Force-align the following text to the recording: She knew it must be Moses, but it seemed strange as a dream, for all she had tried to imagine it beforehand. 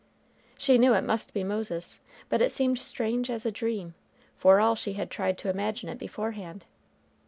She 0.57 0.79
knew 0.79 0.95
it 0.95 1.03
must 1.03 1.31
be 1.31 1.43
Moses, 1.43 1.99
but 2.27 2.41
it 2.41 2.51
seemed 2.51 2.79
strange 2.79 3.29
as 3.29 3.45
a 3.45 3.51
dream, 3.51 3.93
for 4.35 4.59
all 4.59 4.73
she 4.73 4.93
had 4.93 5.11
tried 5.11 5.37
to 5.37 5.49
imagine 5.51 5.89
it 5.89 5.99
beforehand. 5.99 6.65